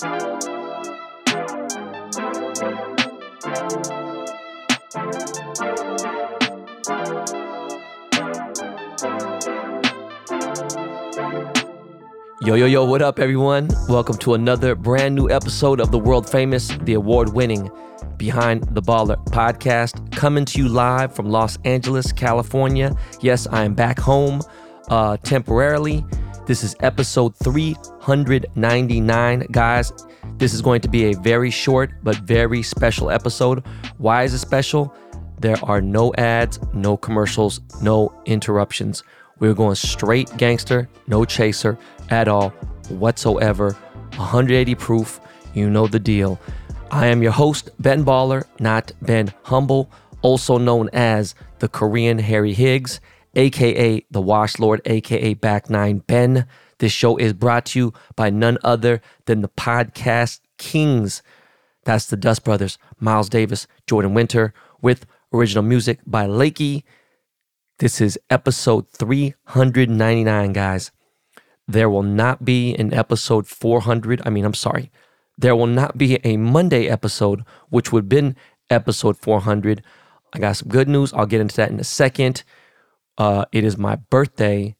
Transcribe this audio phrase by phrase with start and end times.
[0.00, 0.06] Yo,
[12.54, 13.68] yo, yo, what up, everyone?
[13.88, 17.68] Welcome to another brand new episode of the world famous, the award winning
[18.18, 22.94] Behind the Baller podcast, coming to you live from Los Angeles, California.
[23.20, 24.42] Yes, I am back home
[24.90, 26.04] uh, temporarily.
[26.48, 29.46] This is episode 399.
[29.50, 29.92] Guys,
[30.38, 33.62] this is going to be a very short but very special episode.
[33.98, 34.96] Why is it special?
[35.38, 39.02] There are no ads, no commercials, no interruptions.
[39.40, 41.76] We're going straight gangster, no chaser
[42.08, 42.48] at all
[42.88, 43.72] whatsoever.
[44.16, 45.20] 180 proof.
[45.52, 46.40] You know the deal.
[46.90, 49.90] I am your host, Ben Baller, not Ben Humble,
[50.22, 53.02] also known as the Korean Harry Higgs,
[53.38, 56.46] aka the Wash Lord, aka Back Nine Ben.
[56.78, 61.22] This show is brought to you by none other than the podcast kings.
[61.84, 66.82] That's the Dust Brothers, Miles Davis, Jordan Winter, with original music by Lakey.
[67.78, 70.90] This is episode 399, guys.
[71.66, 74.20] There will not be an episode 400.
[74.26, 74.90] I mean, I'm sorry.
[75.36, 78.36] There will not be a Monday episode, which would have been
[78.68, 79.82] episode 400.
[80.32, 81.12] I got some good news.
[81.12, 82.42] I'll get into that in a second.
[83.18, 84.76] Uh, it is my birthday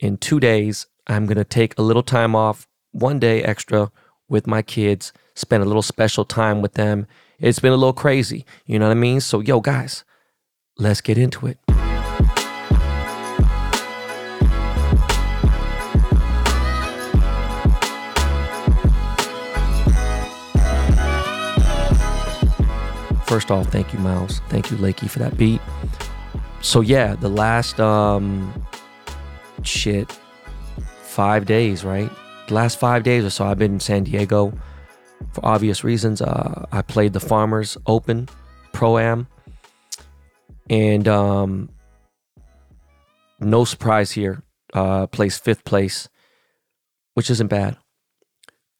[0.00, 0.86] in two days.
[1.06, 3.92] I'm going to take a little time off, one day extra
[4.28, 7.06] with my kids, spend a little special time with them.
[7.38, 8.46] It's been a little crazy.
[8.64, 9.20] You know what I mean?
[9.20, 10.04] So, yo, guys,
[10.78, 11.58] let's get into it.
[23.26, 24.40] First off, thank you, Miles.
[24.48, 25.60] Thank you, Lakey, for that beat.
[26.62, 28.66] So yeah, the last um
[29.62, 30.10] shit
[31.02, 32.10] five days, right?
[32.48, 34.52] The last five days or so, I've been in San Diego
[35.32, 36.22] for obvious reasons.
[36.22, 38.28] Uh, I played the Farmers Open
[38.72, 39.26] Pro Am,
[40.70, 41.68] and um,
[43.40, 44.42] no surprise here.
[44.72, 46.08] Uh, placed fifth place,
[47.14, 47.76] which isn't bad.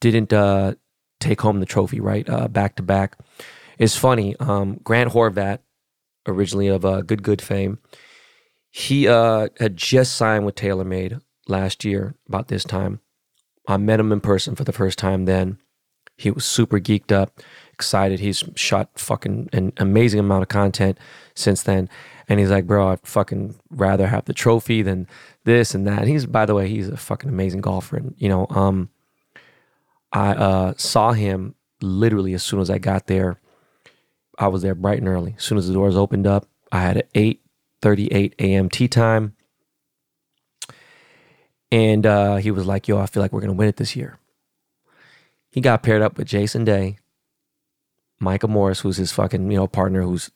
[0.01, 0.73] Didn't uh,
[1.19, 2.27] take home the trophy, right?
[2.27, 3.17] Uh, back to back.
[3.77, 4.35] It's funny.
[4.39, 5.59] Um, Grant Horvat,
[6.27, 7.79] originally of uh, Good Good fame,
[8.71, 12.99] he uh, had just signed with TaylorMade last year about this time.
[13.67, 15.57] I met him in person for the first time then.
[16.17, 17.39] He was super geeked up,
[17.71, 18.19] excited.
[18.19, 20.99] He's shot fucking an amazing amount of content
[21.35, 21.89] since then.
[22.29, 25.07] And he's like, bro, I'd fucking rather have the trophy than
[25.43, 25.99] this and that.
[25.99, 27.97] And he's, by the way, he's a fucking amazing golfer.
[27.97, 28.89] And, you know, um,
[30.11, 33.39] I uh, saw him literally as soon as I got there
[34.37, 35.35] I was there bright and early.
[35.37, 37.03] As soon as the doors opened up, I had an
[37.81, 38.69] 8:38 a.m.
[38.69, 39.35] tea time.
[41.71, 44.17] And uh, he was like, yo, I feel like we're gonna win it this year.
[45.51, 46.97] He got paired up with Jason Day,
[48.19, 50.31] Micah Morris, who's his fucking, you know, partner, who's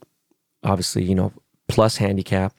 [0.63, 1.33] obviously, you know,
[1.67, 2.53] plus handicap,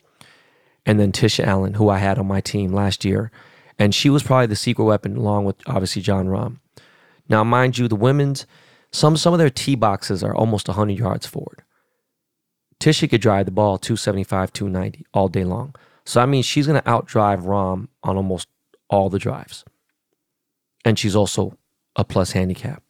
[0.84, 3.30] and then Tisha Alyn, who I had on my team last year.
[3.78, 6.58] And she was probably the secret weapon along with obviously Jon Rahm.
[7.28, 8.46] Now, mind you, the women's
[8.92, 11.62] some some of their tee boxes are almost 100 yards forward.
[12.80, 15.74] Tisha could drive the ball 275, 290 all day long.
[16.04, 18.48] So I mean, she's going to outdrive Rahm on almost
[18.88, 19.64] all the drives.
[20.84, 21.58] And she's also
[21.96, 22.82] a plus handicap.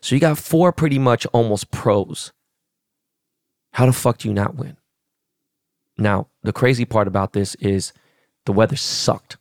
[0.00, 2.32] So you got four pretty much almost pros.
[3.74, 4.76] How the fuck do you not win?
[5.96, 7.92] Now, the crazy part about this is
[8.44, 9.36] the weather sucked.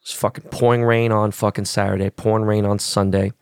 [0.00, 3.32] It's fucking pouring rain on fucking Saturday, pouring rain on Sunday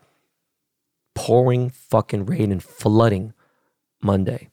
[1.15, 3.33] pouring fucking rain and flooding
[4.01, 4.49] Monday.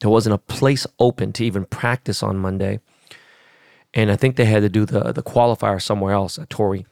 [0.00, 2.80] There wasn't a place open to even practice on Monday.
[3.94, 6.86] And I think they had to do the, the qualifier somewhere else at Torrey.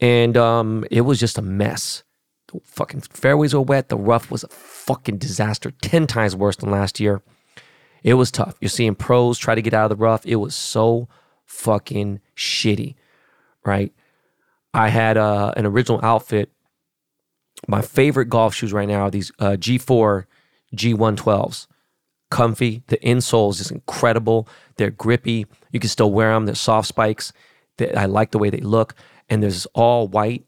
[0.00, 2.02] And um, it was just a mess.
[2.48, 3.88] The fucking fairways were wet.
[3.88, 7.22] The rough was a fucking disaster, 10 times worse than last year.
[8.02, 8.56] It was tough.
[8.60, 10.26] You're seeing pros try to get out of the rough.
[10.26, 11.08] It was so
[11.46, 12.96] fucking shitty,
[13.64, 13.92] right?
[14.74, 16.50] I had uh, an original outfit
[17.66, 20.24] my favorite golf shoes right now are these uh, G4
[20.74, 21.66] G112s.
[22.30, 22.82] Comfy.
[22.88, 24.48] The insoles is incredible.
[24.76, 25.46] They're grippy.
[25.70, 26.46] You can still wear them.
[26.46, 27.32] They're soft spikes.
[27.76, 28.94] They, I like the way they look.
[29.28, 30.44] And there's all white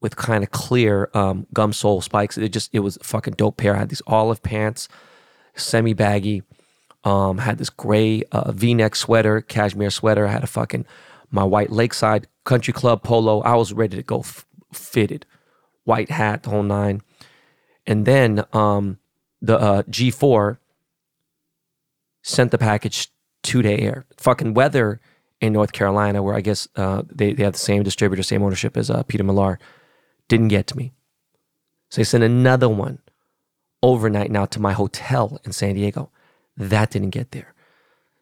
[0.00, 2.36] with kind of clear um, gum sole spikes.
[2.36, 3.76] It just it was a fucking dope pair.
[3.76, 4.88] I had these olive pants,
[5.54, 6.42] semi baggy.
[7.02, 10.26] Um, had this gray uh, V-neck sweater, cashmere sweater.
[10.26, 10.84] I had a fucking
[11.30, 13.40] my white Lakeside Country Club polo.
[13.40, 15.24] I was ready to go f- fitted
[15.84, 17.02] white hat, the whole nine.
[17.86, 18.98] And then um,
[19.40, 20.58] the uh, G4
[22.22, 23.08] sent the package
[23.42, 24.06] two day air.
[24.16, 25.00] Fucking weather
[25.40, 28.76] in North Carolina, where I guess uh, they, they have the same distributor, same ownership
[28.76, 29.58] as uh, Peter Millar,
[30.28, 30.92] Didn't get to me.
[31.88, 33.00] So they sent another one
[33.82, 36.10] overnight now to my hotel in San Diego.
[36.56, 37.54] That didn't get there.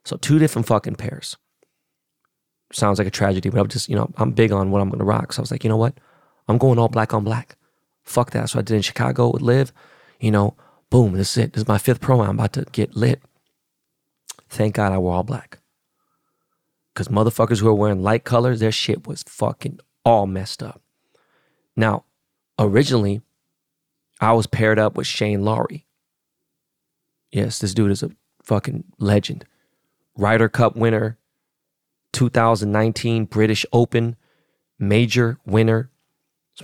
[0.05, 1.37] So two different fucking pairs.
[2.73, 5.05] Sounds like a tragedy, but I'm just, you know, I'm big on what I'm gonna
[5.05, 5.33] rock.
[5.33, 5.95] So I was like, you know what?
[6.49, 7.57] I'm going all black on black.
[8.03, 8.51] Fuck that.
[8.51, 9.73] So I did in Chicago with Live,
[10.19, 10.57] you know,
[10.91, 11.53] boom, this is it.
[11.53, 12.23] This is my fifth pro.
[12.23, 13.21] I'm about to get lit.
[14.49, 15.59] Thank God I wore all black.
[16.95, 20.81] Because motherfuckers who are wearing light colors, their shit was fucking all messed up.
[21.77, 22.05] Now,
[22.59, 23.21] originally,
[24.21, 25.87] I was paired up with Shane Lowry.
[27.31, 28.11] Yes, this dude is a
[28.43, 29.45] fucking legend.
[30.17, 31.19] Ryder Cup winner,
[32.13, 34.17] 2019 British Open
[34.79, 35.91] major winner.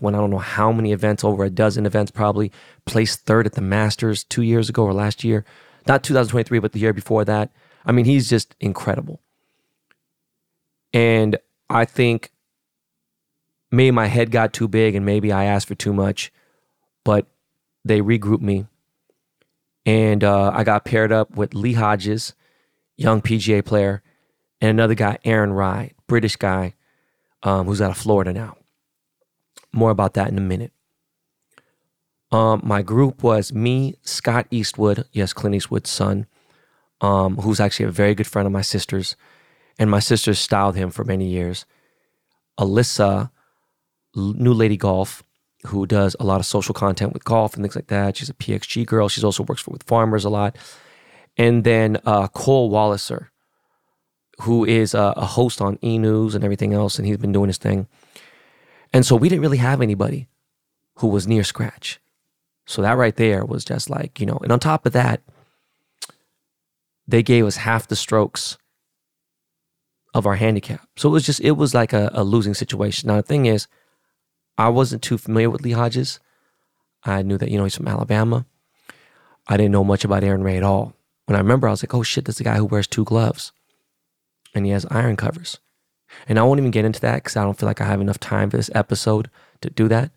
[0.01, 2.53] Won I don't know how many events, over a dozen events probably.
[2.85, 5.45] Placed third at the Masters two years ago or last year.
[5.87, 7.51] Not 2023, but the year before that.
[7.85, 9.21] I mean, he's just incredible.
[10.93, 11.37] And
[11.69, 12.31] I think
[13.71, 16.33] maybe my head got too big and maybe I asked for too much,
[17.05, 17.27] but
[17.85, 18.67] they regrouped me.
[19.85, 22.33] And uh, I got paired up with Lee Hodges,
[22.97, 24.03] young PGA player,
[24.61, 26.75] and another guy, Aaron Rai, British guy,
[27.43, 28.57] um, who's out of Florida now.
[29.75, 30.73] More about that in a minute.
[32.31, 36.27] Um, my group was me, Scott Eastwood, yes, Clint Eastwood's son,
[37.01, 39.17] um, who's actually a very good friend of my sister's,
[39.79, 41.67] and my sister styled him for many years.
[42.59, 43.31] Alyssa,
[44.15, 45.25] New Lady Golf,
[45.67, 48.17] who does a lot of social content with golf and things like that.
[48.17, 49.09] She's a PXG girl.
[49.09, 50.57] She's also works for, with farmers a lot.
[51.37, 53.29] And then uh, Cole Walliser,
[54.43, 57.49] who is a, a host on E News and everything else, and he's been doing
[57.49, 57.89] his thing.
[58.95, 60.29] And so we didn't really have anybody
[60.99, 62.01] who was near scratch.
[62.65, 65.21] So that right there was just like, you know, and on top of that,
[67.07, 68.57] they gave us half the strokes
[70.15, 70.89] of our handicap.
[70.97, 73.09] So it was just, it was like a, a losing situation.
[73.09, 73.67] Now, the thing is,
[74.57, 76.21] I wasn't too familiar with Lee Hodges.
[77.03, 78.47] I knew that, you know, he's from Alabama.
[79.49, 80.95] I didn't know much about Aaron Rai at all.
[81.27, 83.51] When I remember, I was like, oh shit, that's the guy who wears two gloves
[84.55, 85.59] and he has iron covers.
[86.29, 88.19] And I won't even get into that because I don't feel like I have enough
[88.19, 89.31] time for this episode
[89.61, 90.11] to do that.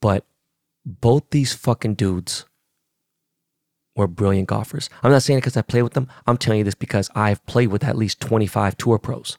[0.00, 0.24] But
[0.84, 2.44] both these fucking dudes
[3.96, 4.90] were brilliant golfers.
[5.02, 6.08] I'm not saying it because I played with them.
[6.26, 9.38] I'm telling you this because I've played with at least 25 tour pros.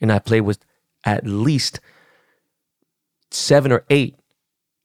[0.00, 0.64] And I played with
[1.04, 1.80] at least
[3.30, 4.16] seven or eight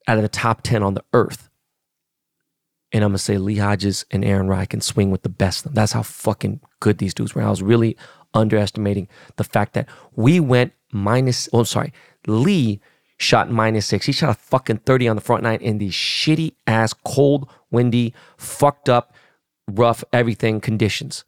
[0.08, 1.50] out of the top 10 on the earth.
[2.92, 5.60] And I'm going to say Lee Hodges and Aaron Rai can swing with the best
[5.60, 5.74] of them.
[5.76, 7.44] That's how fucking good these dudes were.
[7.44, 7.96] I was really
[8.34, 11.94] underestimating the fact that we went minus, oh, sorry,
[12.28, 12.80] Lee
[13.18, 14.06] shot minus six.
[14.06, 18.14] He shot a fucking 30 on the front nine in these shitty ass, cold, windy,
[18.38, 19.14] fucked up,
[19.68, 21.26] rough, everything conditions.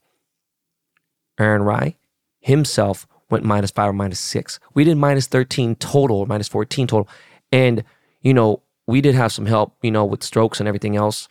[1.40, 1.98] Aaron Rai
[2.40, 4.60] himself went minus five or minus six.
[4.74, 7.10] We did minus 13 total or minus 14 total.
[7.52, 7.84] And,
[8.22, 11.28] you know, we did have some help, you know, with strokes and everything else.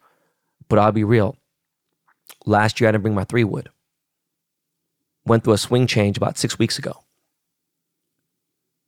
[0.68, 1.36] But I'll be real.
[2.46, 3.68] Last year, I didn't bring my three wood.
[5.26, 7.04] Went through a swing change about six weeks ago.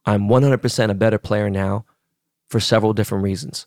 [0.05, 1.84] I'm 100% a better player now
[2.49, 3.67] for several different reasons.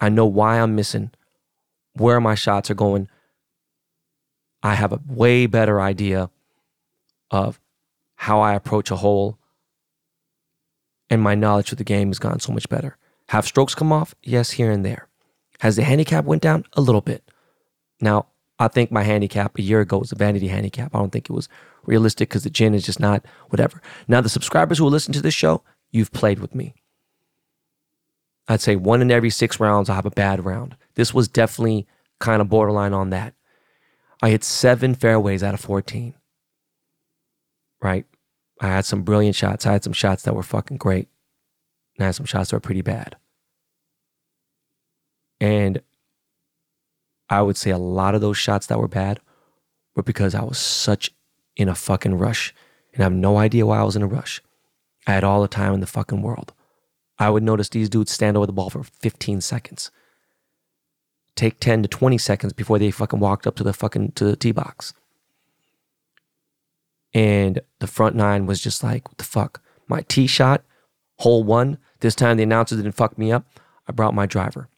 [0.00, 1.10] I know why I'm missing,
[1.94, 3.08] where my shots are going.
[4.62, 6.30] I have a way better idea
[7.30, 7.60] of
[8.16, 9.38] how I approach a hole,
[11.10, 12.96] and my knowledge of the game has gotten so much better.
[13.28, 14.14] Have strokes come off?
[14.22, 15.08] Yes, here and there.
[15.60, 16.64] Has the handicap went down?
[16.74, 17.28] A little bit.
[18.00, 18.26] Now,
[18.58, 20.94] I think my handicap a year ago was a vanity handicap.
[20.94, 21.48] I don't think it was
[21.84, 23.80] realistic because the gin is just not whatever.
[24.08, 26.74] Now, the subscribers who listen to this show, you've played with me.
[28.48, 30.76] I'd say one in every six rounds, I have a bad round.
[30.94, 31.86] This was definitely
[32.18, 33.34] kind of borderline on that.
[34.20, 36.14] I hit seven fairways out of 14
[37.80, 38.04] right?
[38.60, 39.66] I had some brilliant shots.
[39.66, 41.08] I had some shots that were fucking great.
[41.96, 43.16] And I had some shots that were pretty bad.
[45.40, 45.80] And
[47.30, 49.20] I would say a lot of those shots that were bad
[49.94, 51.10] were because I was such
[51.56, 52.54] in a fucking rush.
[52.92, 54.40] And I have no idea why I was in a rush.
[55.06, 56.52] I had all the time in the fucking world.
[57.18, 59.90] I would notice these dudes stand over the ball for 15 seconds.
[61.34, 64.36] Take 10 to 20 seconds before they fucking walked up to the fucking to the
[64.36, 64.92] tee box.
[67.14, 69.62] And the front nine was just like, what the fuck?
[69.88, 70.62] My tee shot,
[71.18, 71.78] hole one.
[72.00, 73.46] This time the announcer didn't fuck me up.
[73.88, 74.68] I brought my driver.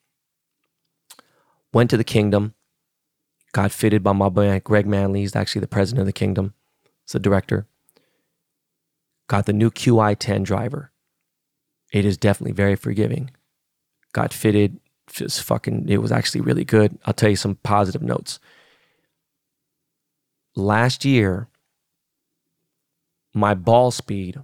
[1.72, 2.54] Went to the kingdom,
[3.52, 5.20] got fitted by my boy Greg Manley.
[5.20, 6.54] He's actually the president of the kingdom,
[7.04, 7.66] he's the director.
[9.28, 10.90] Got the new QI10 driver.
[11.92, 13.30] It is definitely very forgiving.
[14.12, 16.98] Got fitted, just fucking, it was actually really good.
[17.04, 18.40] I'll tell you some positive notes.
[20.56, 21.46] Last year,
[23.32, 24.40] my ball speed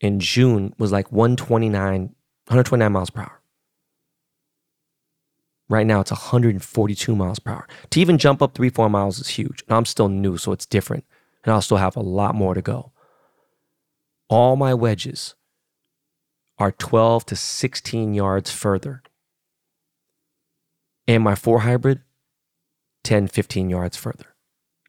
[0.00, 3.39] in June was like 129, 129 miles per hour.
[5.70, 7.68] Right now it's 142 miles per hour.
[7.90, 9.62] To even jump up three, four miles is huge.
[9.68, 11.04] And I'm still new, so it's different.
[11.44, 12.90] And I'll still have a lot more to go.
[14.28, 15.36] All my wedges
[16.58, 19.04] are 12 to 16 yards further.
[21.06, 22.00] And my four hybrid,
[23.04, 24.26] 10, 15 yards further.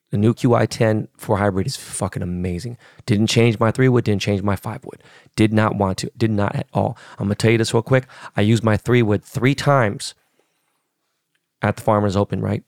[0.09, 2.79] The new QI10 4 hybrid is fucking amazing.
[3.05, 5.03] Didn't change my three wood, didn't change my five wood.
[5.35, 6.97] Did not want to, did not at all.
[7.19, 8.07] I'm gonna tell you this real quick.
[8.35, 10.15] I used my three wood three times
[11.62, 12.63] at the Farmers Open, right?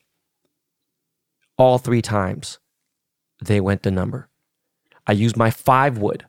[1.56, 2.58] All three times
[3.44, 4.28] they went the number.
[5.06, 6.26] I used my five wood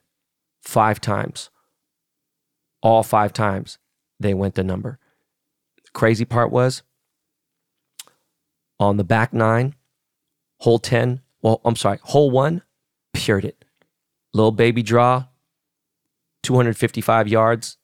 [0.62, 1.50] five times.
[2.82, 3.78] All five times
[4.20, 5.00] they went the number.
[5.94, 6.84] Crazy part was
[8.80, 9.76] on the back nine,
[10.60, 12.62] hole 10, well, I'm sorry, hole one,
[13.14, 13.64] pured it.
[14.34, 15.26] Little baby draw,
[16.44, 17.78] 255 yards,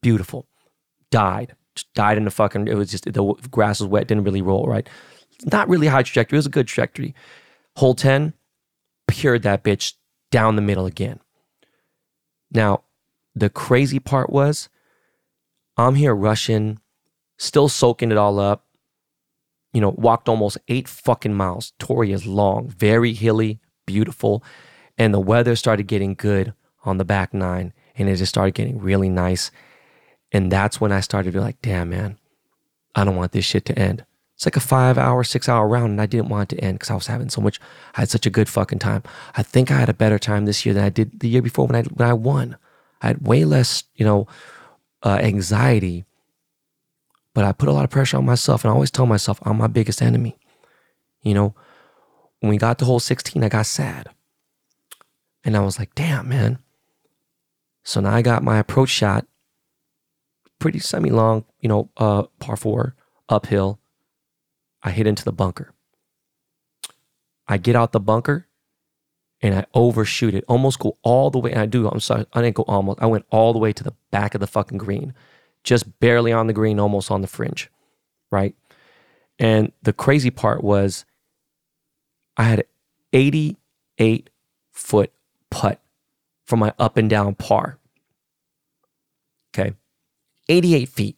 [0.00, 0.48] beautiful.
[1.10, 1.54] Died.
[1.94, 4.88] Died in the fucking, it was just, the grass was wet, didn't really roll, right?
[5.52, 7.14] Not really high trajectory, it was a good trajectory.
[7.76, 8.34] Hole 10,
[9.06, 9.94] pured that bitch
[10.30, 11.20] down the middle again.
[12.50, 12.82] Now,
[13.34, 14.68] the crazy part was
[15.76, 16.80] I'm here rushing,
[17.36, 18.64] still soaking it all up.
[19.72, 21.72] You know, walked almost eight fucking miles.
[21.78, 24.42] Torrey is long, very hilly, beautiful.
[24.96, 26.54] And the weather started getting good
[26.84, 29.50] on the back nine and it just started getting really nice.
[30.32, 32.18] And that's when I started to be like, damn, man,
[32.94, 34.04] I don't want this shit to end.
[34.38, 36.78] It's like a five hour, six hour round, and I didn't want it to end
[36.78, 37.58] because I was having so much.
[37.96, 39.02] I had such a good fucking time.
[39.36, 41.66] I think I had a better time this year than I did the year before
[41.66, 42.56] when I when I won.
[43.02, 44.28] I had way less, you know,
[45.02, 46.04] uh, anxiety,
[47.34, 49.58] but I put a lot of pressure on myself, and I always tell myself I'm
[49.58, 50.38] my biggest enemy.
[51.22, 51.54] You know,
[52.38, 54.08] when we got to hole 16, I got sad,
[55.42, 56.58] and I was like, "Damn, man."
[57.82, 59.26] So now I got my approach shot,
[60.58, 62.94] pretty semi long, you know, uh, par four
[63.28, 63.78] uphill
[64.82, 65.72] I hit into the bunker.
[67.46, 68.46] I get out the bunker
[69.40, 71.52] and I overshoot it, almost go all the way.
[71.52, 73.00] And I do, I'm sorry, I didn't go almost.
[73.00, 75.14] I went all the way to the back of the fucking green,
[75.64, 77.70] just barely on the green, almost on the fringe,
[78.30, 78.54] right?
[79.38, 81.04] And the crazy part was
[82.36, 82.66] I had an
[83.12, 84.30] 88
[84.72, 85.12] foot
[85.50, 85.80] putt
[86.44, 87.78] from my up and down par.
[89.54, 89.74] Okay.
[90.48, 91.16] 88 feet.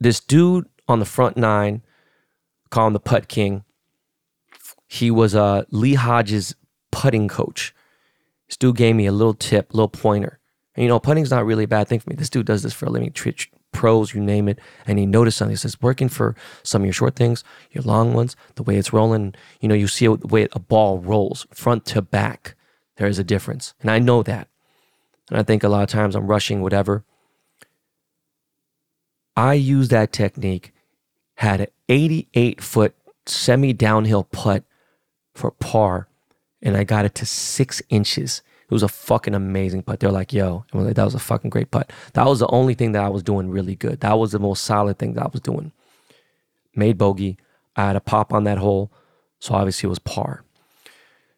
[0.00, 1.82] This dude on the front nine
[2.70, 3.64] call him the putt king.
[4.86, 6.54] He was uh, Lee Hodges'
[6.90, 7.74] putting coach.
[8.48, 10.38] This dude gave me a little tip, a little pointer.
[10.74, 12.16] And you know, putting's not really a bad thing for me.
[12.16, 14.58] This dude does this for a living, Twitch, pros, you name it.
[14.86, 15.52] And he noticed something.
[15.52, 18.92] He says, working for some of your short things, your long ones, the way it's
[18.92, 22.54] rolling, you know, you see the way a ball rolls front to back.
[22.96, 23.74] There is a difference.
[23.80, 24.48] And I know that.
[25.30, 27.04] And I think a lot of times I'm rushing, whatever.
[29.38, 30.72] I used that technique
[31.36, 34.64] had an 88 foot semi downhill putt
[35.32, 36.08] for par,
[36.60, 38.42] and I got it to six inches.
[38.64, 40.00] It was a fucking amazing putt.
[40.00, 41.92] They're like, yo, like, that was a fucking great putt.
[42.14, 44.00] That was the only thing that I was doing really good.
[44.00, 45.70] That was the most solid thing that I was doing.
[46.74, 47.38] Made bogey.
[47.76, 48.90] I had a pop on that hole.
[49.38, 50.42] So obviously it was par.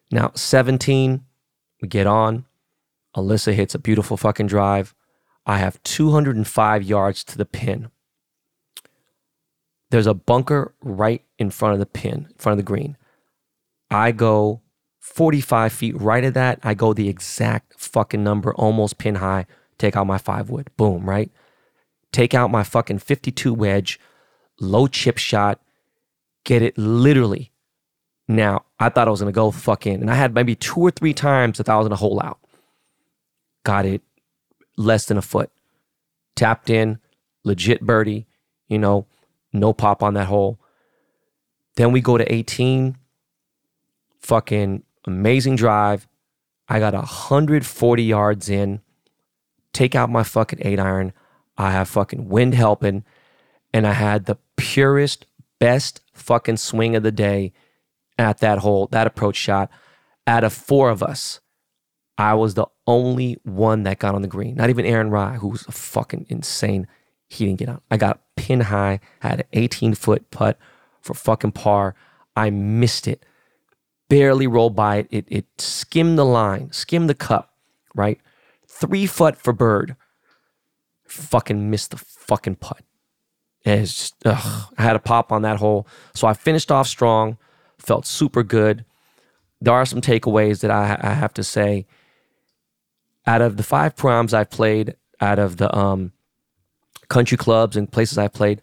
[0.09, 1.23] Now, 17,
[1.83, 2.45] we get on.
[3.15, 4.95] Alyssa hits a beautiful fucking drive.
[5.45, 7.89] I have 205 yards to the pin.
[9.89, 12.97] There's a bunker right in front of the pin, in front of the green.
[13.89, 14.61] I go
[14.99, 16.59] 45 feet right of that.
[16.63, 19.47] I go the exact fucking number, almost pin high.
[19.77, 20.69] Take out my five wood.
[20.77, 21.31] Boom, right?
[22.11, 23.99] Take out my fucking 52 wedge,
[24.59, 25.59] low chip shot,
[26.45, 27.51] get it literally.
[28.27, 31.13] Now, I thought I was gonna go fucking, and I had maybe two or three
[31.13, 32.39] times that I was gonna hole out.
[33.63, 34.01] Got it
[34.81, 35.51] less than a foot.
[36.35, 36.99] Tapped in,
[37.43, 38.27] legit birdie,
[38.67, 39.05] you know,
[39.53, 40.59] no pop on that hole.
[41.75, 42.97] Then we go to 18.
[44.19, 46.07] Fucking amazing drive.
[46.67, 48.81] I got 140 yards in.
[49.73, 51.13] Take out my fucking eight iron.
[51.57, 53.03] I have fucking wind helping.
[53.73, 55.25] And I had the purest,
[55.59, 57.53] best fucking swing of the day
[58.17, 59.69] at that hole, that approach shot.
[60.27, 61.39] Out of four of us,
[62.17, 64.55] I was the only one that got on the green.
[64.55, 66.87] Not even Aaron Rai, who was a fucking insane
[67.31, 67.81] he didn't get on.
[67.89, 70.59] I got pin high, had an 18 foot putt
[71.01, 71.95] for fucking par.
[72.35, 73.25] I missed it.
[74.09, 75.07] Barely rolled by it.
[75.09, 77.53] It, it skimmed the line, skimmed the cup,
[77.95, 78.19] right?
[78.67, 79.95] Three foot for bird.
[81.07, 82.83] Fucking missed the fucking putt.
[83.63, 85.87] And it's just, ugh, I had a pop on that hole.
[86.13, 87.37] So I finished off strong,
[87.77, 88.83] felt super good.
[89.61, 91.85] There are some takeaways that I, I have to say.
[93.25, 96.11] Out of the five proms I've played, out of the um,
[97.09, 98.61] country clubs and places I've played,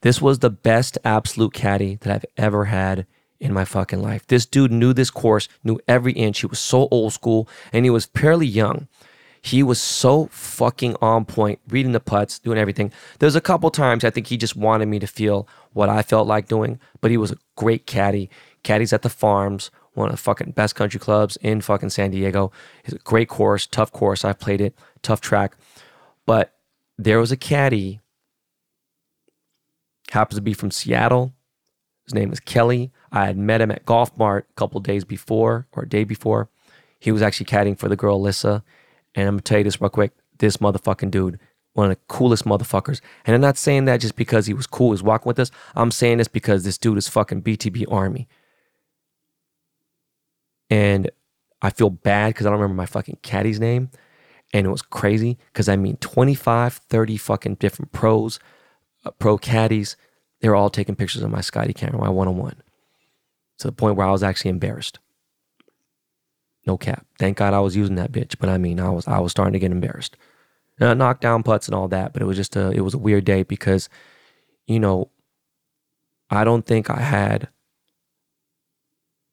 [0.00, 3.06] this was the best absolute caddy that I've ever had
[3.38, 4.26] in my fucking life.
[4.26, 6.40] This dude knew this course, knew every inch.
[6.40, 8.88] He was so old school and he was fairly young.
[9.44, 12.92] He was so fucking on point, reading the putts, doing everything.
[13.18, 16.28] There's a couple times I think he just wanted me to feel what I felt
[16.28, 18.30] like doing, but he was a great caddy.
[18.62, 22.50] Caddies at the farms, one of the fucking best country clubs in fucking San Diego.
[22.84, 24.24] It's a great course, tough course.
[24.24, 25.56] I've played it, tough track.
[26.26, 26.54] But
[26.98, 28.00] there was a caddy,
[30.10, 31.32] happens to be from Seattle.
[32.04, 32.90] His name is Kelly.
[33.10, 36.48] I had met him at Golf Mart a couple days before or a day before.
[36.98, 38.62] He was actually caddying for the girl Alyssa.
[39.14, 40.12] And I'm gonna tell you this real quick.
[40.38, 41.38] This motherfucking dude,
[41.74, 43.00] one of the coolest motherfuckers.
[43.24, 45.50] And I'm not saying that just because he was cool, he was walking with us.
[45.74, 48.28] I'm saying this because this dude is fucking BTB Army.
[50.72, 51.10] And
[51.60, 53.90] I feel bad because I don't remember my fucking caddy's name.
[54.54, 58.40] And it was crazy because I mean 25, 30 fucking different pros,
[59.04, 59.98] uh, pro caddies.
[60.40, 62.62] They were all taking pictures of my Scotty Cameron, my one on one.
[63.58, 64.98] To the point where I was actually embarrassed.
[66.66, 67.04] No cap.
[67.18, 68.36] Thank God I was using that bitch.
[68.38, 70.16] But I mean, I was I was starting to get embarrassed.
[70.80, 72.98] Uh, knock down putts and all that, but it was just a it was a
[72.98, 73.90] weird day because,
[74.66, 75.10] you know,
[76.30, 77.50] I don't think I had.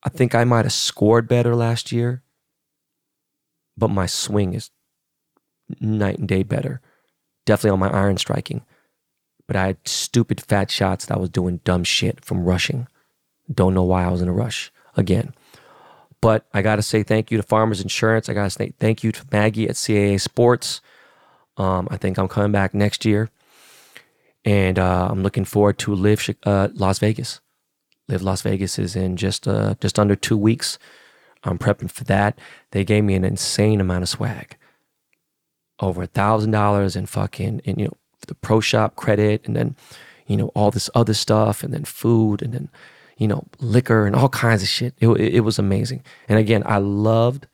[0.03, 2.23] I think I might have scored better last year,
[3.77, 4.71] but my swing is
[5.79, 6.81] night and day better.
[7.45, 8.63] Definitely on my iron striking.
[9.47, 12.87] But I had stupid fat shots that I was doing dumb shit from rushing.
[13.51, 15.33] Don't know why I was in a rush again.
[16.21, 18.29] But I got to say thank you to Farmers Insurance.
[18.29, 20.81] I got to say thank you to Maggie at CAA Sports.
[21.57, 23.29] Um, I think I'm coming back next year.
[24.45, 27.41] And uh, I'm looking forward to LIV uh, Las Vegas.
[28.09, 30.77] LIV Las Vegas is in just uh, just under two weeks.
[31.43, 32.37] I'm prepping for that.
[32.71, 34.57] They gave me an insane amount of swag,
[35.79, 37.93] over a thousand dollars in fucking and you know
[38.27, 39.75] the pro shop credit, and then
[40.27, 42.69] you know all this other stuff, and then food, and then
[43.19, 44.95] you know, liquor and all kinds of shit.
[44.99, 46.03] It, it, was amazing.
[46.29, 47.47] And again, I loved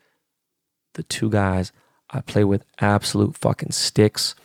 [0.93, 1.73] the two guys
[2.11, 4.35] I play with absolute fucking sticks.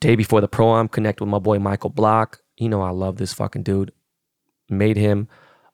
[0.00, 2.40] Day before the pro I'm connect with my boy Michael Block.
[2.58, 3.92] You know I love this fucking dude.
[4.70, 5.28] Made him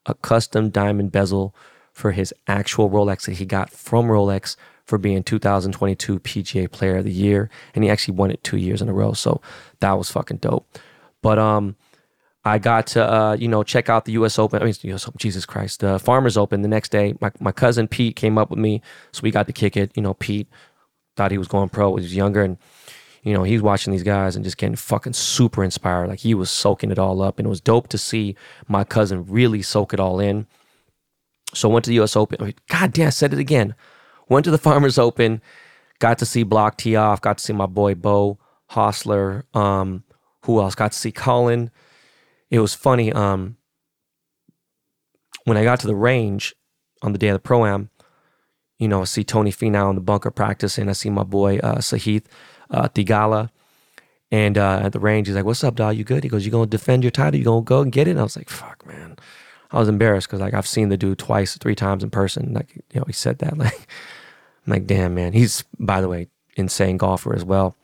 [0.07, 1.55] a custom diamond bezel
[1.93, 7.05] for his actual Rolex that he got from Rolex for being 2022 PGA Player of
[7.05, 9.13] the Year, and he actually won it two years in a row.
[9.13, 9.41] So
[9.81, 10.79] that was fucking dope.
[11.23, 11.75] But um,
[12.45, 14.39] I got to, uh, you know, check out the U.S.
[14.39, 14.63] Open.
[14.63, 17.15] I mean, US Open, Jesus Christ, the Farmers Open the next day.
[17.21, 18.81] My, my cousin Pete came up with me,
[19.11, 19.91] so we got to kick it.
[19.97, 20.47] You know, Pete
[21.17, 21.97] thought he was going pro.
[21.97, 22.59] He was younger, and
[23.27, 26.09] you know, he's watching these guys and just getting fucking super inspired.
[26.09, 28.37] Like he was soaking it all up, and it was dope to see
[28.69, 30.47] my cousin really soak it all in.
[31.53, 32.17] So went to the U.S.
[32.17, 32.39] Open.
[32.41, 33.75] I mean, God damn, I said it again.
[34.29, 35.43] Went to the Farmers Open.
[35.99, 37.21] Got to see Block tee off.
[37.21, 38.39] Got to see my boy Beau
[38.71, 39.43] Hossler.
[39.57, 40.05] Um,
[40.45, 40.75] who else?
[40.75, 41.71] Got to see Colin
[42.51, 43.13] it was funny.
[43.13, 43.57] Um,
[45.45, 46.55] when I got to the range
[47.03, 47.91] on the day of the pro am,
[48.79, 50.89] you know, I see Tony Finau in the bunker practicing.
[50.89, 52.25] I see my boy uh, Sahith
[52.71, 53.51] uh, Theegala.
[54.31, 55.97] And uh, at the range, he's like, "What's up, dog?
[55.97, 57.39] You good?" He goes, "You gonna defend your title?
[57.39, 59.17] You gonna go and get it?" And I was like, "Fuck, man."
[59.71, 62.53] I was embarrassed because like I've seen the dude twice, three times in person.
[62.53, 63.57] Like you know, he said that.
[63.59, 63.89] Like,
[64.67, 65.33] I'm like, damn, man.
[65.33, 66.27] He's by the way
[66.57, 67.77] insane golfer as well.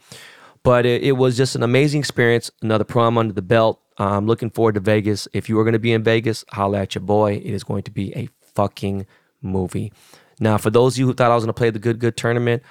[0.65, 2.51] But it, it was just an amazing experience.
[2.61, 3.81] Another prom under the belt.
[3.99, 5.29] I'm looking forward to Vegas.
[5.33, 7.35] If you are going to be in Vegas, holla at your boy.
[7.35, 9.07] It is going to be a fucking
[9.43, 9.93] movie.
[10.41, 12.17] Now, for those of you who thought I was going to play the Good Good
[12.17, 12.63] tournament,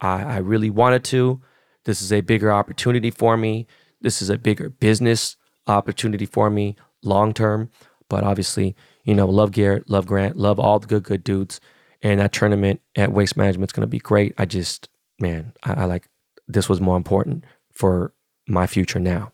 [0.00, 1.42] I, I really wanted to.
[1.88, 3.66] This is a bigger opportunity for me.
[4.02, 7.70] This is a bigger business opportunity for me long term.
[8.10, 11.62] But obviously, you know, love Garrett, love Grant, love all the good, good dudes.
[12.02, 14.34] And that tournament at Waste Management is going to be great.
[14.36, 16.10] I just, man, I, I like
[16.46, 18.12] this was more important for
[18.46, 19.32] my future now.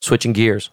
[0.00, 0.70] Switching gears.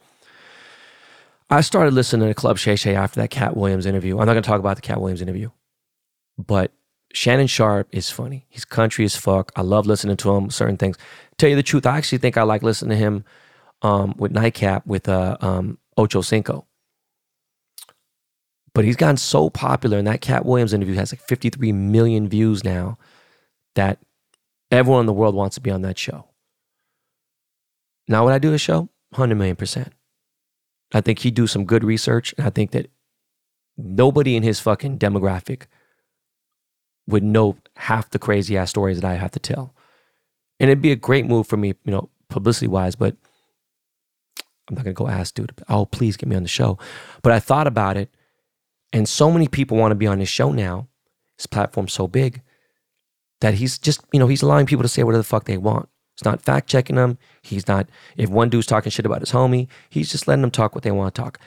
[1.51, 4.17] I started listening to Club Shay Shay after that Katt Williams interview.
[4.17, 5.51] I'm not going to talk about the Katt Williams interview,
[6.35, 6.71] but
[7.15, 8.45] Shannon Sharpe is funny.
[8.49, 9.51] He's country as fuck.
[9.55, 10.97] I love listening to him, certain things.
[11.37, 13.23] Tell you the truth, I actually think I like listening to him
[13.81, 16.67] um, with Nightcap with uh, um, Ocho Cinco.
[18.73, 22.65] But he's gotten so popular, and that Katt Williams interview has like 53 million views
[22.65, 22.97] now
[23.75, 23.99] that
[24.69, 26.27] everyone in the world wants to be on that show.
[28.09, 28.89] Now, would I do a show?
[29.11, 29.93] 100 million percent.
[30.93, 32.35] I think he'd do some good research.
[32.37, 32.87] And I think that
[33.77, 35.67] nobody in his fucking demographic
[37.07, 39.73] would know half the crazy ass stories that I have to tell.
[40.59, 43.15] And it'd be a great move for me, you know, publicity wise, but
[44.67, 46.79] I'm not to go ask dude, oh, please get me on the show.
[47.21, 48.09] But I thought about it,
[48.93, 50.87] and so many people want to be on this show now.
[51.37, 52.41] This platform's so big.
[53.41, 55.89] that he's just, you know, he's allowing people to say whatever the fuck they want.
[56.15, 57.17] He's not fact checking them.
[57.41, 57.87] He's not,
[58.17, 60.91] if one dude's talking shit about his homie, he's just letting them talk what they
[60.91, 61.39] want to talk.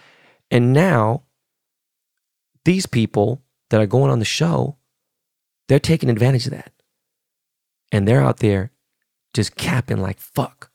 [0.51, 1.25] And now,
[2.65, 4.77] these people that are going on the show,
[5.69, 6.73] they're taking advantage of that.
[7.93, 8.73] And they're out there
[9.35, 10.71] just capping like fuck.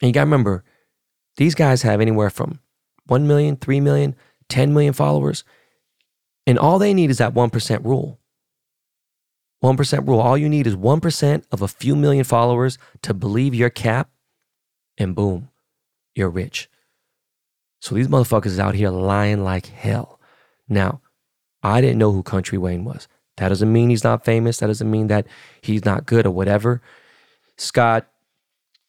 [0.00, 0.64] And you got to remember,
[1.36, 2.60] these guys have anywhere from
[3.06, 4.16] 1 million, 3 million,
[4.48, 5.44] 10 million followers.
[6.46, 8.18] And all they need is that 1% rule.
[9.62, 10.20] 1% rule.
[10.20, 14.10] All you need is 1% of a few million followers to believe your cap,
[14.96, 15.50] and boom,
[16.14, 16.68] you're rich.
[17.80, 20.20] So these motherfuckers out here lying like hell.
[20.68, 21.00] Now,
[21.62, 23.08] I didn't know who Country Wayne was.
[23.38, 24.58] That doesn't mean he's not famous.
[24.58, 25.26] That doesn't mean that
[25.62, 26.82] he's not good or whatever.
[27.56, 28.08] Scott,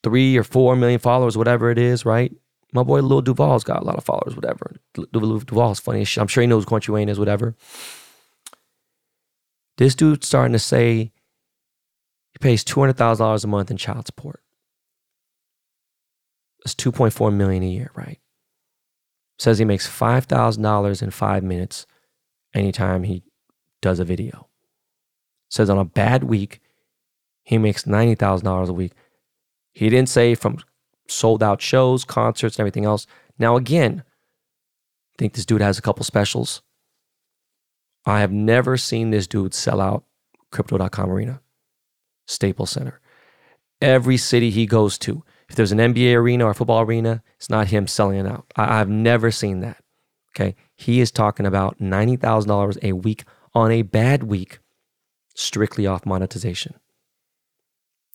[0.03, 2.31] three or four million followers, whatever it is, right?
[2.73, 4.75] My boy Lil Duval's got a lot of followers, whatever.
[4.97, 7.55] Lil Duval's funny I'm sure he knows Country Wayne is, whatever.
[9.77, 11.11] This dude's starting to say
[12.31, 14.41] he pays $200,000 a month in child support.
[16.63, 18.19] That's 2.4 million a year, right?
[19.37, 21.85] Says he makes $5,000 in five minutes
[22.53, 23.23] anytime he
[23.81, 24.47] does a video.
[25.49, 26.61] Says on a bad week,
[27.43, 28.93] he makes $90,000 a week.
[29.73, 30.59] He didn't say from
[31.07, 33.07] sold out shows, concerts, and everything else.
[33.37, 36.61] Now, again, I think this dude has a couple specials.
[38.05, 40.03] I have never seen this dude sell out
[40.51, 41.41] crypto.com arena,
[42.27, 42.99] Staples Center.
[43.81, 47.49] Every city he goes to, if there's an NBA arena or a football arena, it's
[47.49, 48.45] not him selling it out.
[48.55, 49.83] I, have never seen that.
[50.35, 50.55] Okay.
[50.75, 54.59] He is talking about $90,000 a week on a bad week,
[55.35, 56.75] strictly off monetization.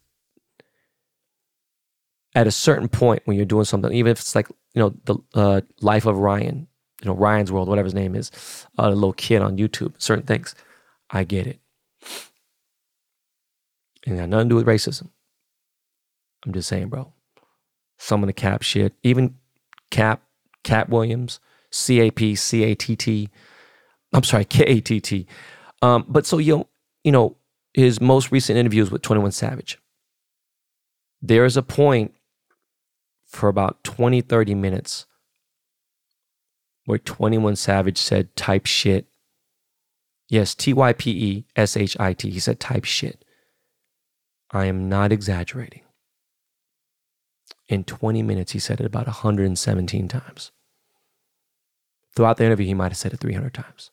[2.34, 5.16] at a certain point when you're doing something, even if it's like, you know, the
[5.34, 6.66] uh, life of Ryan,
[7.02, 8.30] you know, Ryan's World, whatever his name is,
[8.78, 10.54] uh, a little kid on YouTube, certain things,
[11.10, 11.60] I get it.
[14.06, 15.10] And got nothing to do with racism.
[16.46, 17.12] I'm just saying, bro.
[17.98, 19.34] Some of the cap shit, even
[19.90, 20.22] Cap,
[20.64, 21.38] Katt Williams,
[21.70, 23.28] C A P, C A T T,
[24.12, 25.26] I'm sorry, K A T T.
[25.82, 26.68] Um, but so, you know,
[27.04, 27.36] you know,
[27.74, 29.78] his most recent interviews with 21 Savage,
[31.22, 32.14] there is a point
[33.26, 35.06] for about 20, 30 minutes
[36.86, 39.06] where 21 Savage said type shit.
[40.28, 42.30] Yes, T Y P E S H I T.
[42.30, 43.24] He said type shit.
[44.50, 45.82] I am not exaggerating.
[47.68, 50.52] In 20 minutes, he said it about 117 times.
[52.18, 53.92] Throughout the interview, he might have said it 300 times.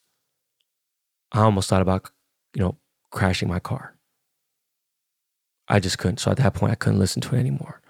[1.32, 2.10] I almost thought about,
[2.56, 2.76] you know,
[3.12, 3.94] crashing my car.
[5.68, 6.18] I just couldn't.
[6.18, 7.84] So at that point, I couldn't listen to it anymore.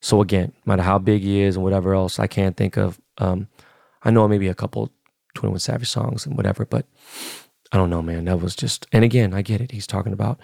[0.00, 2.98] So again, no matter how big he is and whatever else, I can't think of.
[3.18, 3.48] Um,
[4.02, 4.90] I know maybe a couple
[5.34, 6.86] Twenty One Savage songs and whatever, but
[7.70, 8.24] I don't know, man.
[8.24, 8.86] That was just.
[8.92, 9.72] And again, I get it.
[9.72, 10.40] He's talking about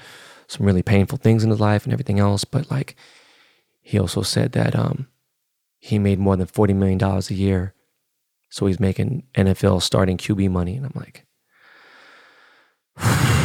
[0.46, 2.96] some really painful things in his life and everything else, but like,
[3.80, 5.08] he also said that um,
[5.78, 7.72] he made more than forty million dollars a year,
[8.50, 11.26] so he's making NFL starting QB money, and I'm like.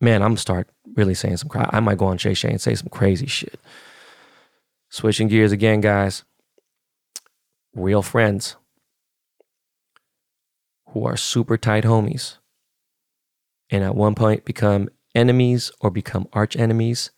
[0.00, 1.48] man, I'm start really saying some.
[1.48, 3.60] Cra- I might go on Shay Shay and say some crazy shit.
[4.88, 6.24] Switching gears again, guys.
[7.74, 8.56] Real friends
[10.88, 12.38] who are super tight homies,
[13.68, 17.10] and at one point become enemies or become arch enemies,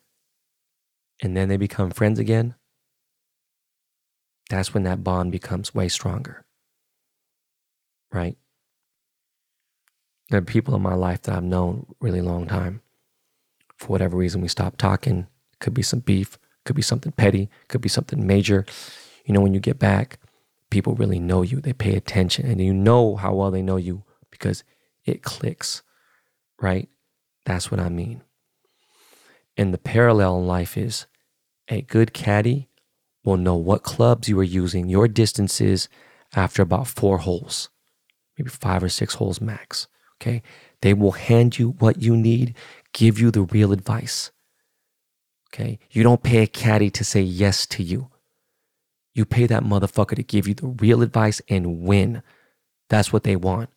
[1.22, 2.55] and then they become friends again.
[4.50, 6.44] That's when that bond becomes way stronger.
[8.12, 8.37] Right?
[10.31, 12.81] There are people in my life that I've known really long time.
[13.76, 15.26] For whatever reason, we stopped talking.
[15.61, 18.64] Could be some beef, could be something petty, could be something major.
[19.24, 20.18] You know, when you get back,
[20.70, 21.61] people really know you.
[21.61, 24.64] They pay attention and you know how well they know you because
[25.05, 25.83] it clicks,
[26.61, 26.88] right?
[27.44, 28.22] That's what I mean.
[29.57, 31.07] And the parallel in life is
[31.68, 32.68] a good caddy
[33.24, 35.88] will know what clubs you are using, your distances
[36.35, 37.68] after about four holes,
[38.38, 39.88] maybe five or six holes max.
[40.20, 40.42] Okay.
[40.80, 42.56] They will hand you what you need,
[42.92, 44.30] give you the real advice.
[45.52, 45.78] Okay.
[45.90, 48.08] You don't pay a caddy to say yes to you.
[49.14, 52.22] You pay that motherfucker to give you the real advice and win.
[52.88, 53.70] That's what they want.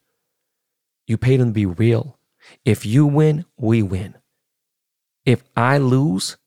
[1.08, 2.17] You pay them to be real.
[2.63, 4.15] If you win, we win.
[5.25, 6.38] If I lose,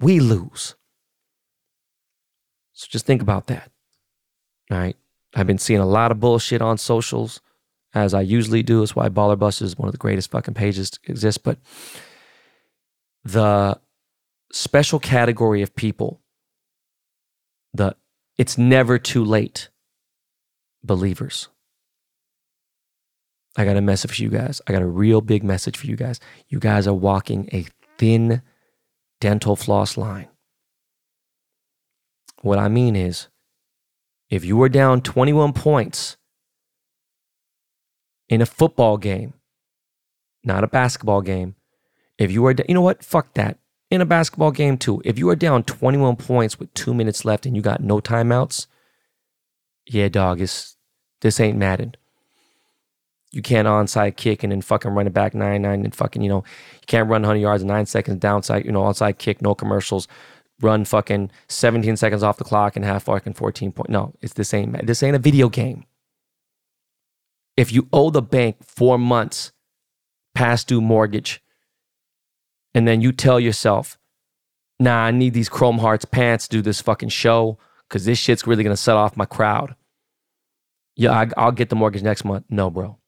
[0.00, 0.74] we lose.
[2.72, 3.70] So just think about that.
[4.70, 4.96] All right.
[5.34, 7.40] I've been seeing a lot of bullshit on socials,
[7.94, 8.80] as I usually do.
[8.80, 11.42] That's why Baller Bus is one of the greatest fucking pages to exist.
[11.42, 11.58] But
[13.24, 13.78] the
[14.52, 16.20] special category of people,
[17.72, 17.96] the
[18.38, 19.68] it's never too late
[20.82, 21.48] believers.
[23.56, 24.60] I got a message for you guys.
[24.66, 26.18] I got a real big message for you guys.
[26.48, 27.66] You guys are walking a
[27.98, 28.42] thin
[29.20, 30.28] dental floss line.
[32.42, 33.28] What I mean is,
[34.28, 36.16] if you were down 21 points
[38.28, 39.34] in a football game,
[40.42, 41.54] not a basketball game,
[42.18, 43.04] if you are, you know what?
[43.04, 43.58] Fuck that.
[43.90, 47.46] In a basketball game, too, if you are down 21 points with two minutes left
[47.46, 48.66] and you got no timeouts,
[49.86, 50.76] yeah, dog, it's,
[51.20, 51.94] this ain't Madden.
[53.30, 56.28] You can't onside kick and then fucking run it back nine nine and fucking you
[56.28, 59.54] know you can't run 100 yards in nine seconds downside you know onside kick no
[59.54, 60.06] commercials
[60.62, 63.90] run fucking 17 seconds off the clock and have fucking 14 point.
[63.90, 64.76] No, it's the same.
[64.82, 65.84] This ain't a video game.
[67.56, 69.52] If you owe the bank four months
[70.34, 71.42] past due mortgage,
[72.74, 73.98] and then you tell yourself,
[74.80, 78.46] nah, I need these Chrome Hearts pants to do this fucking show because this shit's
[78.46, 79.76] really gonna set off my crowd.
[80.96, 82.44] Yeah, I, I'll get the mortgage next month.
[82.48, 82.98] No, bro.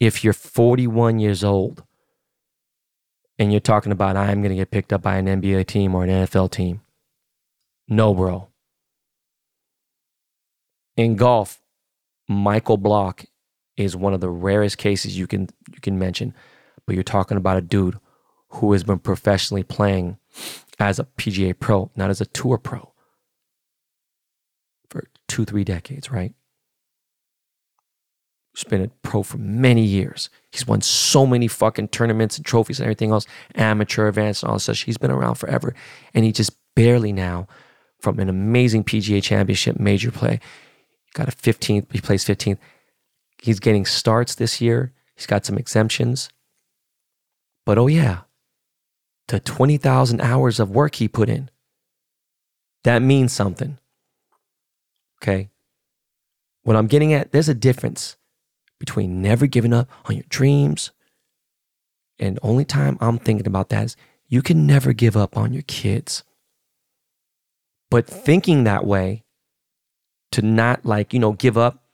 [0.00, 1.84] If you're 41 years old
[3.38, 6.04] and you're talking about I'm going to get picked up by an NBA team or
[6.04, 6.80] an NFL team.
[7.88, 8.48] No, bro.
[10.96, 11.60] In golf,
[12.28, 13.24] Michael Block
[13.76, 16.34] is one of the rarest cases you can you can mention,
[16.86, 17.98] but you're talking about a dude
[18.48, 20.18] who has been professionally playing
[20.78, 22.92] as a PGA pro, not as a tour pro,
[24.90, 26.34] for two, three decades, right?
[28.54, 30.28] He's been a pro for many years.
[30.50, 34.58] He's won so many fucking tournaments and trophies and everything else, amateur, advanced, and all
[34.58, 34.82] stuff.
[34.82, 35.74] He's been around forever.
[36.12, 37.46] And he just barely now,
[37.98, 40.38] from an amazing PGA championship major play,
[41.14, 42.58] got a 15th, he plays 15th.
[43.40, 44.92] He's getting starts this year.
[45.16, 46.28] He's got some exemptions.
[47.64, 48.20] But oh, yeah,
[49.28, 51.48] the 20,000 hours of work he put in,
[52.84, 53.78] that means something.
[55.22, 55.50] Okay.
[56.64, 58.16] What I'm getting at, there's a difference
[58.82, 60.90] between never giving up on your dreams.
[62.18, 65.62] And only time I'm thinking about that is you can never give up on your
[65.62, 66.24] kids.
[67.92, 69.22] But thinking that way
[70.32, 71.84] to not like, you know, give up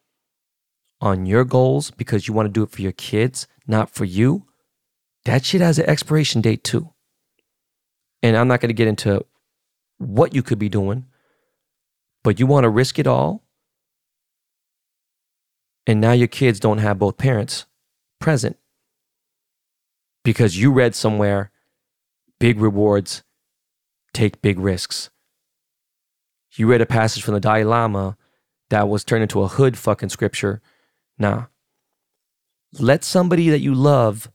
[0.99, 4.47] on your goals because you want to do it for your kids, not for you,
[5.27, 6.95] that shit has an expiration date too.
[8.23, 9.27] And I'm not going to get into
[9.99, 11.05] what you could be doing,
[12.25, 13.45] but you want to risk it all
[15.89, 17.67] and now your kids don't have both parents
[18.21, 18.57] present
[20.23, 21.51] because you read somewhere
[22.39, 23.25] big rewards
[24.13, 25.11] take big risks.
[26.53, 28.17] You read a passage from the Dalai Lama
[28.71, 30.61] that was turned into a hood fucking scripture.
[31.19, 31.47] Nah.
[32.79, 34.31] Let somebody that you love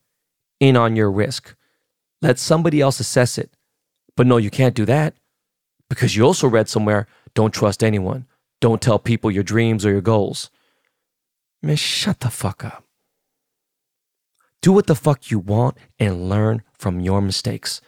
[0.60, 1.56] in on your risk.
[2.22, 3.56] Let somebody else assess it.
[4.16, 5.16] But no, you can't do that
[5.90, 8.26] because you also read somewhere don't trust anyone.
[8.62, 10.50] Don't tell people your dreams or your goals.
[11.64, 12.84] Man, shut the fuck up.
[14.62, 17.82] Do what the fuck you want and learn from your mistakes.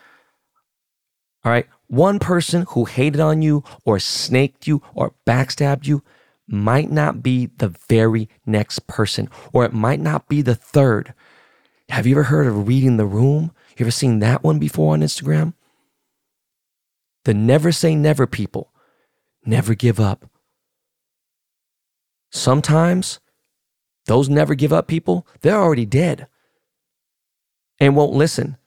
[1.44, 1.68] All right.
[1.88, 6.04] One person who hated on you or snaked you or backstabbed you
[6.48, 11.14] might not be the very next person, or it might not be the third.
[11.90, 13.52] Have you ever heard of reading the room?
[13.78, 15.54] You ever seen that one before on Instagram?
[17.26, 18.72] The never say never people
[19.46, 20.30] never give up.
[22.32, 23.20] Sometimes
[24.06, 26.28] those never give up people, they're already dead
[27.80, 28.58] and won't listen.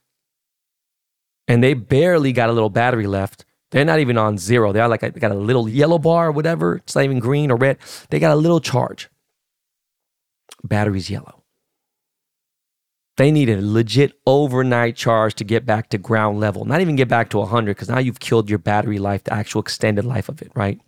[1.47, 3.45] And they barely got a little battery left.
[3.71, 4.73] They're not even on zero.
[4.73, 6.77] They're like, they got a little yellow bar or whatever.
[6.77, 7.79] It's not even green or red.
[8.11, 9.09] They got a little charge.
[10.65, 11.45] Battery's yellow.
[13.17, 16.65] They need a legit overnight charge to get back to ground level.
[16.65, 19.61] Not even get back to 100 because now you've killed your battery life, the actual
[19.61, 20.81] extended life of it, right?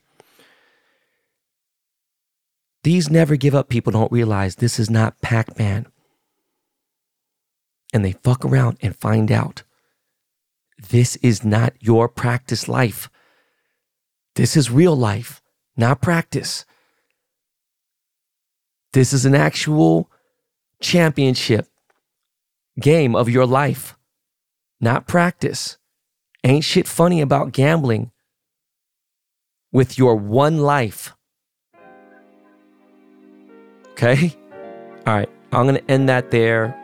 [2.83, 5.87] These never give up people don't realize this is not Pac Man.
[7.93, 9.65] And they fuck around and find out
[10.89, 13.11] this is not your practice life.
[14.37, 15.43] This is real life,
[15.77, 16.65] not practice.
[18.93, 20.11] This is an actual
[20.81, 21.69] championship
[22.81, 23.97] game of your life,
[24.81, 25.77] not practice.
[26.43, 28.11] Ain't shit funny about gambling
[29.71, 31.13] with your one life.
[34.01, 34.35] Okay?
[35.07, 35.29] All right.
[35.53, 36.75] I'm going to end that there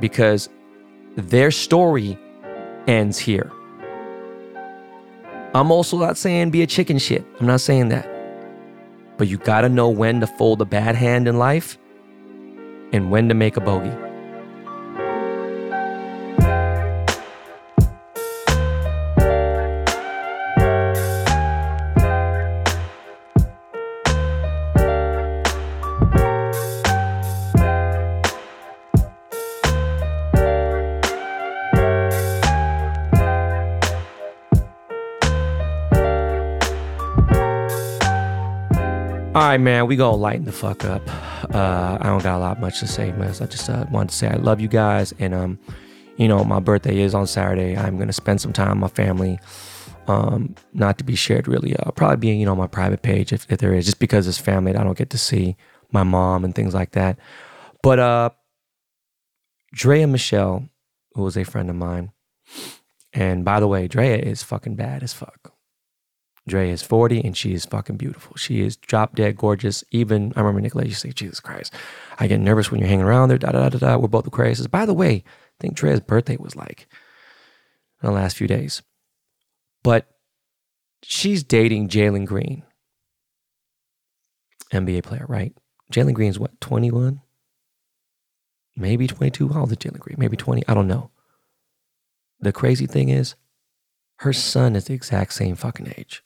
[0.00, 0.48] because
[1.16, 2.18] their story
[2.88, 3.52] ends here.
[5.54, 7.24] I'm also not saying be a chicken shit.
[7.38, 8.10] I'm not saying that.
[9.16, 11.78] But you got to know when to fold a bad hand in life
[12.92, 13.92] and when to make a bogey.
[39.34, 41.02] All right, man, we gonna lighten the fuck up.
[41.52, 43.34] Uh, I don't got a lot much to say, man.
[43.40, 45.58] I just uh, wanted to say I love you guys, and um,
[46.16, 47.76] you know, my birthday is on Saturday.
[47.76, 49.40] I'm gonna spend some time with my family.
[50.06, 51.76] Um, not to be shared really.
[51.80, 54.38] I'll probably be, you know, my private page if, if there is, just because it's
[54.38, 54.76] family.
[54.76, 55.56] I don't get to see
[55.90, 57.18] my mom and things like that.
[57.82, 58.30] But uh,
[59.74, 60.68] Draya Michele,
[61.14, 62.12] who was a friend of mine,
[63.12, 65.53] and by the way, Draya is fucking bad as fuck.
[66.46, 68.36] Dre is 40 and she is fucking beautiful.
[68.36, 69.82] She is drop dead gorgeous.
[69.90, 71.72] Even I remember Nicolay used to say, Jesus Christ,
[72.18, 73.38] I get nervous when you're hanging around there.
[73.38, 73.96] Da da da da.
[73.96, 74.70] We're both craziest.
[74.70, 76.86] By the way, I think Dre's birthday was like
[78.02, 78.82] in the last few days.
[79.82, 80.06] But
[81.02, 82.62] she's dating Jalen Green,
[84.72, 85.54] NBA player, right?
[85.92, 87.20] Jalen Green's what, 21?
[88.76, 89.48] Maybe 22?
[89.48, 90.16] How old is Jalen Green?
[90.18, 90.66] Maybe 20?
[90.68, 91.10] I don't know.
[92.40, 93.34] The crazy thing is,
[94.18, 96.22] her son is the exact same fucking age.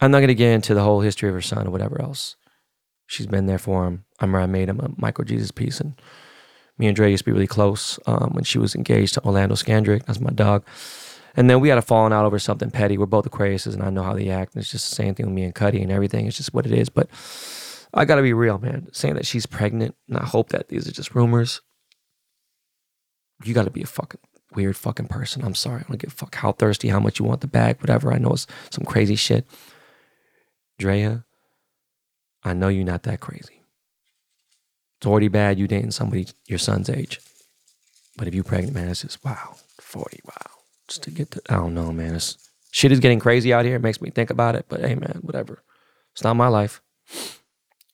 [0.00, 2.36] I'm not going to get into the whole history of her son or whatever else.
[3.06, 4.04] She's been there for him.
[4.18, 6.00] I remember I made him a Michael Jesus piece, and
[6.78, 9.54] me and Dre used to be really close um, when she was engaged to Orlando
[9.56, 10.06] Scandrick.
[10.06, 10.64] That's my dog.
[11.36, 12.98] And then we had a falling out over something petty.
[12.98, 14.54] We're both craziest, and I know how they act.
[14.54, 16.26] And it's just the same thing with me and Cuddy and everything.
[16.26, 16.88] It's just what it is.
[16.88, 17.08] But
[17.92, 18.88] I got to be real, man.
[18.92, 21.60] Saying that she's pregnant, and I hope that these are just rumors.
[23.44, 24.20] You got to be a fucking
[24.54, 25.44] weird fucking person.
[25.44, 25.80] I'm sorry.
[25.80, 28.12] I don't give a fuck how thirsty, how much you want the bag, whatever.
[28.12, 29.46] I know it's some crazy shit.
[30.80, 31.24] Draya,
[32.42, 33.62] I know you're not that crazy.
[34.98, 37.20] It's already bad you dating somebody your son's age.
[38.16, 40.52] But if you're pregnant, man, it's just wow, 40, wow.
[40.88, 42.14] Just to get to, I don't know, man.
[42.14, 42.36] It's,
[42.70, 43.76] shit is getting crazy out here.
[43.76, 44.66] It makes me think about it.
[44.68, 45.62] But hey, man, whatever.
[46.12, 46.82] It's not my life.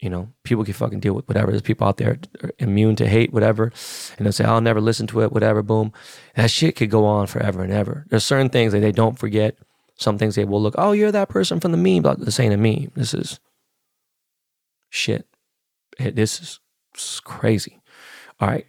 [0.01, 1.51] You know, people can fucking deal with whatever.
[1.51, 2.19] There's people out there
[2.59, 3.73] immune to hate, whatever.
[4.17, 5.93] And they'll say, I'll never listen to it, whatever, boom.
[6.35, 8.05] That shit could go on forever and ever.
[8.09, 9.57] There's certain things that they don't forget
[9.97, 12.55] some things they will look, oh, you're that person from the meme, but this ain't
[12.55, 12.91] a meme.
[12.95, 13.41] This is
[14.91, 15.27] shit.
[15.99, 17.81] This is crazy.
[18.41, 18.67] All right.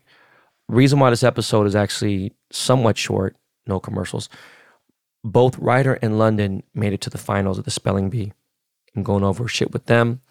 [0.70, 3.36] Reason why this episode is actually somewhat short,
[3.66, 4.30] no commercials.
[5.24, 8.34] Both Ryder and London made it to the finals of the spelling bee.
[8.96, 10.22] I'm going over shit with them.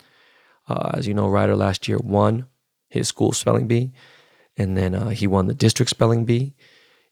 [0.69, 2.47] Uh, as you know, Ryder last year won
[2.89, 3.93] his school spelling bee,
[4.57, 6.55] and then uh, he won the district spelling bee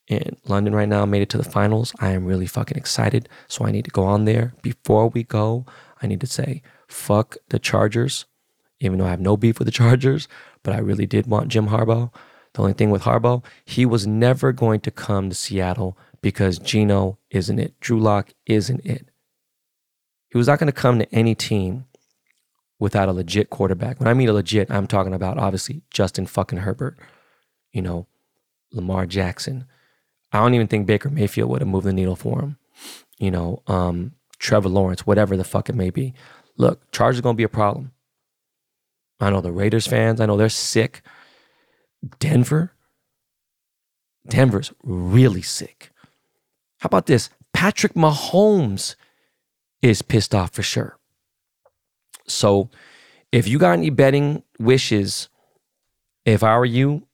[0.07, 1.95] in London right now, made it to the finals.
[1.99, 3.29] I am really fucking excited.
[3.49, 4.55] So I need to go on there.
[4.62, 5.64] Before we go,
[6.03, 8.27] I need to say, fuck the Chargers,
[8.81, 10.29] even though I have no beef with the Chargers,
[10.62, 12.12] but I really did want Jim Harbaugh.
[12.53, 17.19] The only thing with Harbaugh, he was never going to come to Seattle because Geno
[17.31, 17.79] isn't it.
[17.81, 19.09] Drew Lock isn't it.
[20.29, 21.87] He was not going to come to any team
[22.79, 23.99] without a legit quarterback.
[23.99, 26.99] When I mean a legit, I'm talking about obviously Justin fucking Herbert,
[27.73, 28.07] you know,
[28.73, 29.67] Lamar Jackson,
[30.35, 32.59] I don't even think Baker Mayfield would have moved the needle for him.
[33.18, 36.12] You know, um, Trevor Lawrence, whatever the fuck it may be.
[36.57, 37.93] Look, Chargers going to be a problem.
[39.20, 41.03] I know the Raiders fans, I know they're sick.
[42.18, 42.72] Denver,
[44.28, 45.93] Denver's really sick.
[46.80, 47.30] How about this?
[47.53, 48.97] Patrick Mahomes
[49.82, 50.99] is pissed off for sure.
[52.26, 52.70] So,
[53.30, 55.28] if you got any betting wishes,
[56.24, 57.07] if I were you,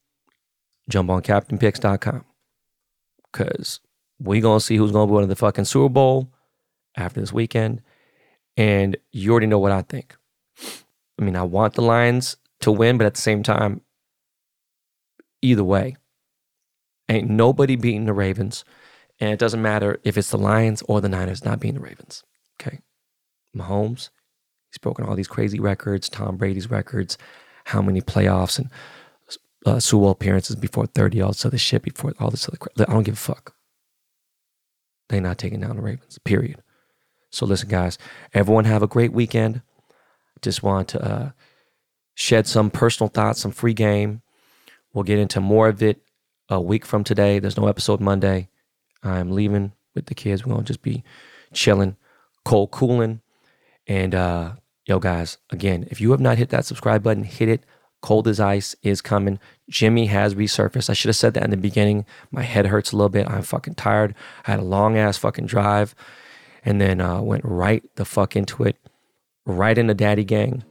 [0.88, 2.24] jump on captainpicks.com
[3.32, 3.80] because
[4.18, 6.32] we gonna see who's gonna be win the fucking Super Bowl
[6.96, 7.82] after this weekend,
[8.56, 10.16] and you already know what I think.
[11.18, 13.80] I mean, I want the Lions to win, but at the same time,
[15.42, 15.96] either way,
[17.08, 18.64] ain't nobody beating the Ravens,
[19.18, 22.22] and it doesn't matter if it's the Lions or the Niners not beating the Ravens.
[22.60, 22.80] Okay,
[23.56, 24.10] Mahomes
[24.70, 27.18] He's broken all these crazy records, Tom Brady's records,
[27.64, 28.70] how many playoffs and
[29.66, 32.88] uh, Super Bowl appearances before 30, all this other shit, before all this other crap.
[32.88, 33.54] I don't give a fuck.
[35.08, 36.62] They're not taking down the Ravens, period.
[37.30, 37.98] So listen, guys,
[38.32, 39.62] everyone have a great weekend.
[40.42, 41.30] Just want to uh,
[42.14, 44.22] shed some personal thoughts, some free game.
[44.92, 46.00] We'll get into more of it
[46.48, 47.38] a week from today.
[47.38, 48.48] There's no episode Monday.
[49.02, 50.44] I'm leaving with the kids.
[50.44, 51.04] We're going to just be
[51.52, 51.96] chilling,
[52.44, 53.20] cold cooling.
[53.86, 54.54] And uh,
[54.86, 57.64] yo, guys, again, if you have not hit that subscribe button, hit it.
[58.00, 59.38] Cold as ice is coming.
[59.68, 60.90] Jimmy has resurfaced.
[60.90, 62.06] I should have said that in the beginning.
[62.30, 63.28] My head hurts a little bit.
[63.28, 64.14] I'm fucking tired.
[64.46, 65.94] I had a long ass fucking drive
[66.64, 68.76] and then uh, went right the fuck into it,
[69.46, 70.64] right into daddy gang,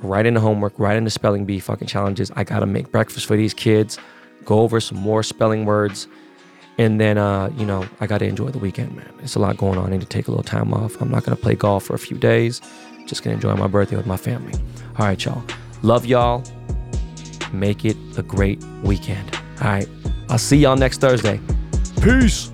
[0.00, 2.30] right into homework, right into spelling bee fucking challenges.
[2.36, 3.98] I gotta make breakfast for these kids,
[4.44, 6.06] go over some more spelling words,
[6.76, 9.12] and then uh, you know I gotta enjoy the weekend, man.
[9.22, 9.86] It's a lot going on.
[9.86, 11.00] I need to take a little time off.
[11.00, 12.60] I'm not gonna play golf for a few days.
[13.06, 14.54] Just gonna enjoy my birthday with my family.
[14.98, 15.42] All right, y'all.
[15.82, 16.42] Love y'all.
[17.52, 19.34] Make it a great weekend.
[19.60, 19.88] All right.
[20.28, 21.40] I'll see y'all next Thursday.
[22.02, 22.52] Peace.